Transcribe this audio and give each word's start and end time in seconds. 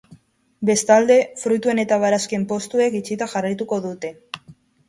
Bestalde, 0.69 1.17
fruituen 1.41 1.83
eta 1.85 2.01
barazkien 2.05 2.47
postuek 2.53 2.99
itxita 3.03 3.31
jarraituko 3.35 3.81
dute. 3.89 4.13